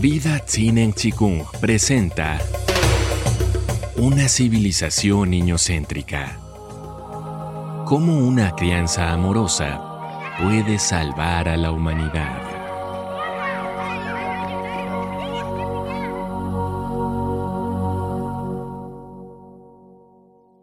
Vida 0.00 0.38
Tsinen 0.38 0.94
Chikung 0.94 1.44
presenta 1.60 2.38
Una 3.98 4.30
civilización 4.30 5.28
niñocéntrica. 5.28 6.40
Cómo 7.84 8.16
una 8.26 8.56
crianza 8.56 9.12
amorosa 9.12 9.78
puede 10.40 10.78
salvar 10.78 11.50
a 11.50 11.58
la 11.58 11.70
humanidad. 11.70 12.40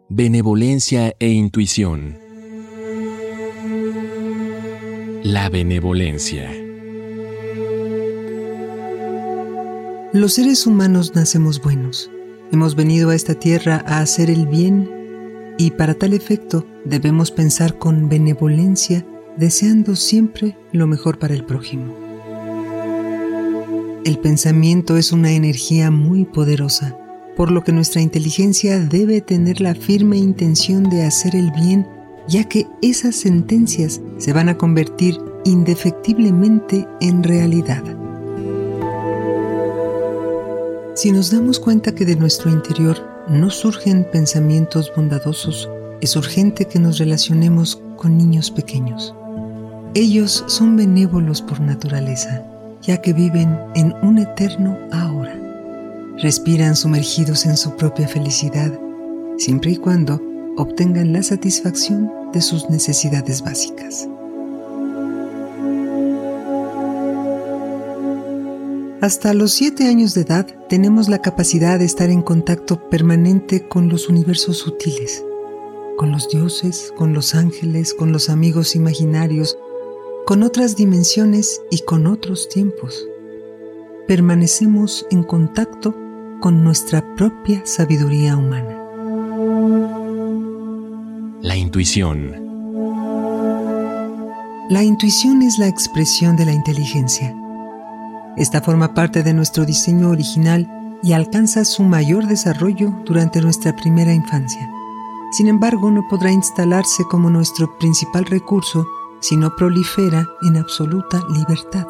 Benevolencia 0.08 1.14
e 1.20 1.28
intuición. 1.28 2.18
La 5.22 5.48
benevolencia. 5.48 6.67
Los 10.14 10.32
seres 10.32 10.66
humanos 10.66 11.14
nacemos 11.14 11.60
buenos. 11.60 12.10
Hemos 12.50 12.74
venido 12.74 13.10
a 13.10 13.14
esta 13.14 13.34
tierra 13.34 13.84
a 13.86 14.00
hacer 14.00 14.30
el 14.30 14.46
bien 14.46 14.88
y 15.58 15.72
para 15.72 15.92
tal 15.92 16.14
efecto 16.14 16.64
debemos 16.86 17.30
pensar 17.30 17.76
con 17.76 18.08
benevolencia, 18.08 19.04
deseando 19.36 19.96
siempre 19.96 20.56
lo 20.72 20.86
mejor 20.86 21.18
para 21.18 21.34
el 21.34 21.44
prójimo. 21.44 21.94
El 24.06 24.18
pensamiento 24.18 24.96
es 24.96 25.12
una 25.12 25.32
energía 25.32 25.90
muy 25.90 26.24
poderosa, 26.24 26.96
por 27.36 27.50
lo 27.50 27.62
que 27.62 27.72
nuestra 27.72 28.00
inteligencia 28.00 28.80
debe 28.80 29.20
tener 29.20 29.60
la 29.60 29.74
firme 29.74 30.16
intención 30.16 30.88
de 30.88 31.04
hacer 31.04 31.36
el 31.36 31.50
bien, 31.50 31.86
ya 32.26 32.44
que 32.44 32.66
esas 32.80 33.14
sentencias 33.14 34.00
se 34.16 34.32
van 34.32 34.48
a 34.48 34.56
convertir 34.56 35.18
indefectiblemente 35.44 36.86
en 37.02 37.22
realidad. 37.22 37.97
Si 40.98 41.12
nos 41.12 41.30
damos 41.30 41.60
cuenta 41.60 41.94
que 41.94 42.04
de 42.04 42.16
nuestro 42.16 42.50
interior 42.50 42.98
no 43.28 43.50
surgen 43.50 44.02
pensamientos 44.10 44.90
bondadosos, 44.96 45.70
es 46.00 46.16
urgente 46.16 46.64
que 46.64 46.80
nos 46.80 46.98
relacionemos 46.98 47.80
con 47.94 48.18
niños 48.18 48.50
pequeños. 48.50 49.14
Ellos 49.94 50.42
son 50.48 50.76
benévolos 50.76 51.40
por 51.40 51.60
naturaleza, 51.60 52.42
ya 52.82 53.00
que 53.00 53.12
viven 53.12 53.56
en 53.76 53.94
un 54.02 54.18
eterno 54.18 54.76
ahora. 54.90 55.40
Respiran 56.20 56.74
sumergidos 56.74 57.46
en 57.46 57.56
su 57.56 57.76
propia 57.76 58.08
felicidad, 58.08 58.76
siempre 59.36 59.70
y 59.70 59.76
cuando 59.76 60.20
obtengan 60.56 61.12
la 61.12 61.22
satisfacción 61.22 62.10
de 62.32 62.40
sus 62.40 62.68
necesidades 62.70 63.40
básicas. 63.42 64.08
Hasta 69.00 69.32
los 69.32 69.52
siete 69.52 69.86
años 69.86 70.14
de 70.14 70.22
edad 70.22 70.44
tenemos 70.68 71.08
la 71.08 71.22
capacidad 71.22 71.78
de 71.78 71.84
estar 71.84 72.10
en 72.10 72.20
contacto 72.20 72.90
permanente 72.90 73.68
con 73.68 73.88
los 73.88 74.08
universos 74.08 74.58
sutiles, 74.58 75.24
con 75.96 76.10
los 76.10 76.28
dioses, 76.28 76.92
con 76.96 77.14
los 77.14 77.36
ángeles, 77.36 77.94
con 77.94 78.10
los 78.10 78.28
amigos 78.28 78.74
imaginarios, 78.74 79.56
con 80.26 80.42
otras 80.42 80.74
dimensiones 80.74 81.62
y 81.70 81.82
con 81.82 82.08
otros 82.08 82.48
tiempos. 82.48 83.06
Permanecemos 84.08 85.06
en 85.12 85.22
contacto 85.22 85.94
con 86.40 86.64
nuestra 86.64 87.14
propia 87.14 87.64
sabiduría 87.64 88.36
humana. 88.36 88.82
La 91.40 91.54
intuición. 91.54 92.34
La 94.70 94.82
intuición 94.82 95.42
es 95.42 95.56
la 95.58 95.68
expresión 95.68 96.36
de 96.36 96.46
la 96.46 96.52
inteligencia 96.52 97.32
esta 98.38 98.60
forma 98.60 98.94
parte 98.94 99.22
de 99.22 99.34
nuestro 99.34 99.64
diseño 99.64 100.10
original 100.10 100.70
y 101.02 101.12
alcanza 101.12 101.64
su 101.64 101.82
mayor 101.82 102.26
desarrollo 102.26 102.92
durante 103.04 103.40
nuestra 103.40 103.74
primera 103.74 104.12
infancia. 104.12 104.70
Sin 105.32 105.48
embargo, 105.48 105.90
no 105.90 106.06
podrá 106.08 106.32
instalarse 106.32 107.04
como 107.10 107.30
nuestro 107.30 107.78
principal 107.78 108.24
recurso 108.24 108.86
si 109.20 109.36
no 109.36 109.54
prolifera 109.56 110.26
en 110.42 110.56
absoluta 110.56 111.20
libertad. 111.32 111.86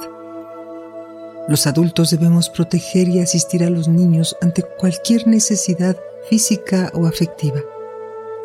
Los 1.49 1.67
adultos 1.67 2.11
debemos 2.11 2.51
proteger 2.51 3.09
y 3.09 3.21
asistir 3.21 3.65
a 3.65 3.71
los 3.71 3.89
niños 3.89 4.37
ante 4.43 4.62
cualquier 4.78 5.27
necesidad 5.27 5.97
física 6.28 6.91
o 6.95 7.06
afectiva. 7.06 7.61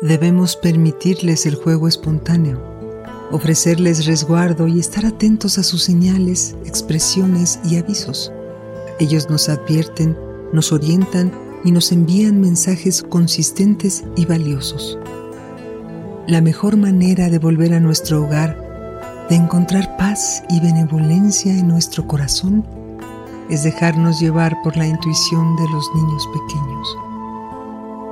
Debemos 0.00 0.56
permitirles 0.56 1.44
el 1.46 1.54
juego 1.54 1.88
espontáneo, 1.88 2.73
ofrecerles 3.34 4.06
resguardo 4.06 4.68
y 4.68 4.78
estar 4.78 5.04
atentos 5.04 5.58
a 5.58 5.64
sus 5.64 5.82
señales, 5.82 6.54
expresiones 6.64 7.58
y 7.68 7.78
avisos. 7.78 8.32
Ellos 9.00 9.28
nos 9.28 9.48
advierten, 9.48 10.16
nos 10.52 10.70
orientan 10.70 11.32
y 11.64 11.72
nos 11.72 11.90
envían 11.90 12.40
mensajes 12.40 13.02
consistentes 13.02 14.04
y 14.14 14.24
valiosos. 14.24 15.00
La 16.28 16.40
mejor 16.40 16.76
manera 16.76 17.28
de 17.28 17.40
volver 17.40 17.74
a 17.74 17.80
nuestro 17.80 18.22
hogar, 18.22 18.56
de 19.28 19.34
encontrar 19.34 19.96
paz 19.96 20.44
y 20.48 20.60
benevolencia 20.60 21.58
en 21.58 21.66
nuestro 21.66 22.06
corazón, 22.06 22.64
es 23.50 23.64
dejarnos 23.64 24.20
llevar 24.20 24.56
por 24.62 24.76
la 24.76 24.86
intuición 24.86 25.56
de 25.56 25.68
los 25.70 25.90
niños 25.92 26.28
pequeños. 26.32 26.98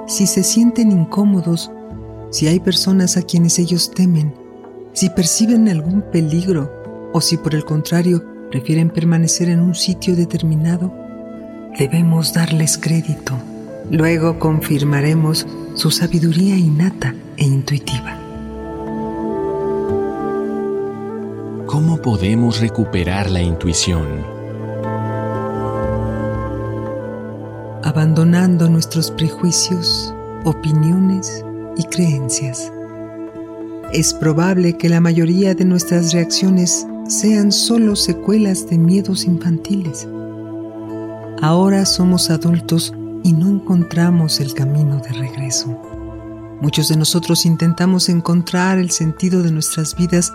Si 0.09 0.27
se 0.27 0.43
sienten 0.43 0.91
incómodos, 0.91 1.71
si 2.31 2.49
hay 2.49 2.59
personas 2.59 3.17
a 3.17 3.23
quienes 3.23 3.61
ellos 3.61 3.93
temen, 3.93 4.42
si 4.93 5.09
perciben 5.09 5.69
algún 5.69 6.03
peligro 6.03 7.11
o 7.13 7.21
si 7.21 7.37
por 7.37 7.55
el 7.55 7.65
contrario 7.65 8.23
prefieren 8.51 8.91
permanecer 8.91 9.49
en 9.49 9.61
un 9.61 9.75
sitio 9.75 10.15
determinado, 10.15 10.93
debemos 11.79 12.35
darles 12.35 12.77
crédito. 12.79 13.39
Luego 13.91 14.39
confirmaremos 14.39 15.47
su 15.75 15.91
sabiduría 15.91 16.57
innata 16.57 17.15
e 17.37 17.45
intuitiva. 17.45 18.19
¿Cómo 21.67 22.03
podemos 22.03 22.61
recuperar 22.61 23.31
la 23.31 23.41
intuición? 23.41 24.07
Abandonando 27.83 28.69
nuestros 28.69 29.11
prejuicios, 29.11 30.15
opiniones 30.45 31.45
y 31.77 31.85
creencias 31.85 32.71
es 33.93 34.15
probable 34.15 34.79
que 34.79 34.89
la 34.89 35.01
mayoría 35.01 35.55
de 35.55 35.67
nuestras 35.67 36.13
reacciones 36.13 36.87
sean 37.09 37.53
solo 37.53 37.95
secuelas 37.95 38.69
de 38.71 38.79
miedos 38.79 39.25
infantiles. 39.25 40.09
Ahora 41.43 41.85
somos 41.85 42.31
adultos 42.31 42.95
y 43.23 43.35
no 43.35 43.49
encontramos 43.49 44.41
el 44.41 44.55
camino 44.55 44.99
de 45.01 45.11
regreso. 45.11 45.79
Muchos 46.63 46.89
de 46.89 46.97
nosotros 46.97 47.45
intentamos 47.45 48.09
encontrar 48.09 48.79
el 48.79 48.91
sentido 48.91 49.43
de 49.43 49.51
nuestras 49.51 49.95
vidas 49.95 50.33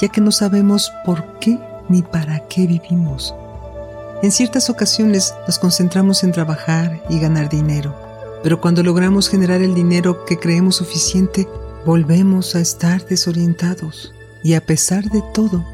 ya 0.00 0.08
que 0.08 0.20
no 0.20 0.30
sabemos 0.30 0.92
por 1.04 1.38
qué 1.40 1.58
ni 1.88 2.02
para 2.02 2.46
qué 2.48 2.66
vivimos. 2.66 3.34
En 4.22 4.32
ciertas 4.32 4.68
ocasiones 4.68 5.32
nos 5.46 5.58
concentramos 5.58 6.24
en 6.24 6.32
trabajar 6.32 7.00
y 7.08 7.20
ganar 7.20 7.48
dinero, 7.48 7.94
pero 8.42 8.60
cuando 8.60 8.82
logramos 8.82 9.28
generar 9.28 9.62
el 9.62 9.74
dinero 9.74 10.24
que 10.24 10.38
creemos 10.38 10.76
suficiente, 10.76 11.48
volvemos 11.84 12.54
a 12.54 12.60
estar 12.60 13.06
desorientados 13.06 14.14
y 14.42 14.54
a 14.54 14.64
pesar 14.64 15.04
de 15.10 15.22
todo, 15.34 15.64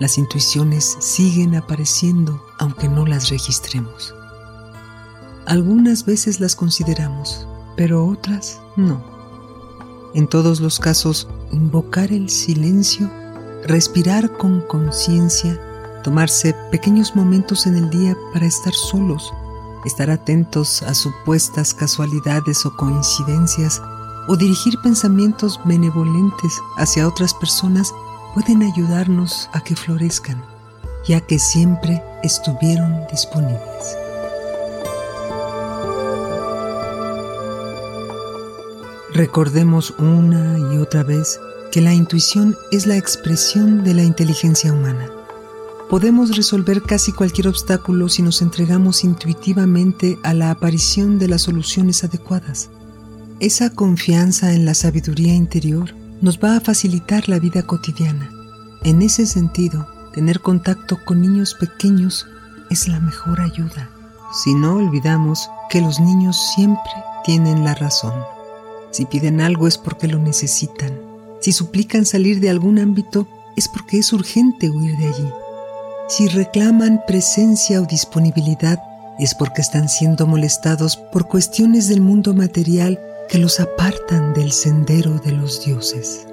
las 0.00 0.18
intuiciones 0.18 0.96
siguen 1.00 1.54
apareciendo 1.54 2.42
aunque 2.58 2.88
no 2.88 3.06
las 3.06 3.30
registremos. 3.30 4.14
Algunas 5.46 6.04
veces 6.04 6.40
las 6.40 6.56
consideramos, 6.56 7.46
pero 7.76 8.06
otras 8.06 8.60
no. 8.76 9.04
En 10.14 10.26
todos 10.28 10.60
los 10.60 10.78
casos, 10.78 11.28
invocar 11.52 12.12
el 12.12 12.30
silencio, 12.30 13.10
respirar 13.64 14.36
con 14.36 14.60
conciencia, 14.62 15.60
tomarse 16.02 16.54
pequeños 16.70 17.14
momentos 17.16 17.66
en 17.66 17.76
el 17.76 17.90
día 17.90 18.16
para 18.32 18.46
estar 18.46 18.72
solos, 18.72 19.32
estar 19.84 20.10
atentos 20.10 20.82
a 20.82 20.94
supuestas 20.94 21.74
casualidades 21.74 22.64
o 22.64 22.74
coincidencias 22.76 23.82
o 24.28 24.36
dirigir 24.36 24.78
pensamientos 24.78 25.60
benevolentes 25.64 26.60
hacia 26.76 27.06
otras 27.06 27.34
personas 27.34 27.92
pueden 28.34 28.62
ayudarnos 28.62 29.48
a 29.52 29.62
que 29.62 29.76
florezcan, 29.76 30.42
ya 31.06 31.20
que 31.20 31.38
siempre 31.38 32.02
estuvieron 32.22 33.06
disponibles. 33.10 33.96
Recordemos 39.14 39.94
una 39.98 40.58
y 40.58 40.78
otra 40.78 41.04
vez 41.04 41.38
que 41.70 41.80
la 41.80 41.94
intuición 41.94 42.56
es 42.72 42.86
la 42.86 42.96
expresión 42.96 43.84
de 43.84 43.94
la 43.94 44.02
inteligencia 44.02 44.72
humana. 44.72 45.08
Podemos 45.88 46.36
resolver 46.36 46.82
casi 46.82 47.12
cualquier 47.12 47.46
obstáculo 47.46 48.08
si 48.08 48.22
nos 48.22 48.42
entregamos 48.42 49.04
intuitivamente 49.04 50.18
a 50.24 50.34
la 50.34 50.50
aparición 50.50 51.20
de 51.20 51.28
las 51.28 51.42
soluciones 51.42 52.02
adecuadas. 52.02 52.70
Esa 53.40 53.70
confianza 53.70 54.52
en 54.52 54.64
la 54.64 54.74
sabiduría 54.74 55.34
interior 55.34 55.92
nos 56.20 56.38
va 56.38 56.56
a 56.56 56.60
facilitar 56.60 57.28
la 57.28 57.40
vida 57.40 57.64
cotidiana. 57.64 58.30
En 58.84 59.02
ese 59.02 59.26
sentido, 59.26 59.88
tener 60.12 60.40
contacto 60.40 60.98
con 61.04 61.20
niños 61.20 61.54
pequeños 61.54 62.26
es 62.70 62.86
la 62.86 63.00
mejor 63.00 63.40
ayuda. 63.40 63.90
Si 64.32 64.54
no 64.54 64.76
olvidamos 64.76 65.50
que 65.68 65.80
los 65.80 65.98
niños 65.98 66.36
siempre 66.54 66.92
tienen 67.24 67.64
la 67.64 67.74
razón. 67.74 68.14
Si 68.92 69.04
piden 69.04 69.40
algo 69.40 69.66
es 69.66 69.78
porque 69.78 70.06
lo 70.06 70.20
necesitan. 70.20 70.92
Si 71.40 71.50
suplican 71.50 72.06
salir 72.06 72.38
de 72.38 72.50
algún 72.50 72.78
ámbito 72.78 73.26
es 73.56 73.68
porque 73.68 73.98
es 73.98 74.12
urgente 74.12 74.70
huir 74.70 74.96
de 74.96 75.06
allí. 75.08 75.28
Si 76.08 76.28
reclaman 76.28 77.02
presencia 77.06 77.80
o 77.82 77.86
disponibilidad 77.86 78.80
es 79.18 79.34
porque 79.34 79.60
están 79.60 79.88
siendo 79.88 80.26
molestados 80.26 80.96
por 80.96 81.26
cuestiones 81.26 81.88
del 81.88 82.00
mundo 82.00 82.32
material 82.32 83.00
que 83.28 83.38
los 83.38 83.60
apartan 83.60 84.34
del 84.34 84.52
sendero 84.52 85.18
de 85.24 85.32
los 85.32 85.64
dioses. 85.64 86.26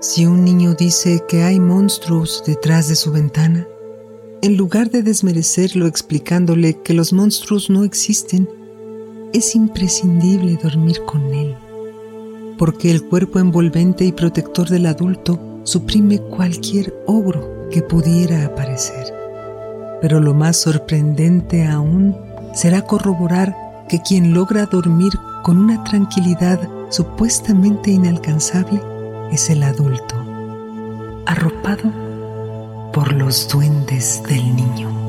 Si 0.00 0.24
un 0.24 0.44
niño 0.44 0.74
dice 0.74 1.22
que 1.28 1.42
hay 1.42 1.58
monstruos 1.58 2.42
detrás 2.46 2.88
de 2.88 2.96
su 2.96 3.10
ventana, 3.10 3.66
en 4.42 4.56
lugar 4.56 4.90
de 4.90 5.02
desmerecerlo 5.02 5.86
explicándole 5.86 6.80
que 6.82 6.94
los 6.94 7.12
monstruos 7.12 7.70
no 7.70 7.84
existen, 7.84 8.48
es 9.32 9.56
imprescindible 9.56 10.58
dormir 10.62 11.02
con 11.04 11.34
él, 11.34 11.56
porque 12.56 12.90
el 12.90 13.02
cuerpo 13.02 13.38
envolvente 13.38 14.04
y 14.04 14.12
protector 14.12 14.68
del 14.68 14.86
adulto 14.86 15.40
suprime 15.64 16.18
cualquier 16.18 16.94
ogro 17.06 17.68
que 17.70 17.82
pudiera 17.82 18.46
aparecer. 18.46 19.15
Pero 20.00 20.20
lo 20.20 20.34
más 20.34 20.56
sorprendente 20.56 21.66
aún 21.66 22.16
será 22.54 22.82
corroborar 22.82 23.54
que 23.88 24.00
quien 24.00 24.34
logra 24.34 24.66
dormir 24.66 25.12
con 25.42 25.58
una 25.58 25.82
tranquilidad 25.84 26.58
supuestamente 26.90 27.90
inalcanzable 27.90 28.80
es 29.30 29.50
el 29.50 29.62
adulto, 29.62 30.14
arropado 31.26 31.92
por 32.92 33.12
los 33.12 33.48
duendes 33.48 34.22
del 34.28 34.56
niño. 34.56 35.05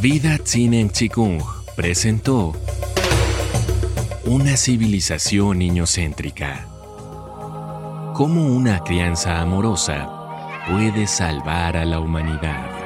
Vida 0.00 0.38
en 0.54 0.90
Chikung 0.90 1.42
presentó 1.74 2.54
una 4.26 4.56
civilización 4.56 5.58
niñocéntrica. 5.58 6.68
Cómo 8.14 8.46
una 8.46 8.84
crianza 8.84 9.40
amorosa 9.40 10.08
puede 10.68 11.08
salvar 11.08 11.76
a 11.76 11.84
la 11.84 11.98
humanidad. 11.98 12.77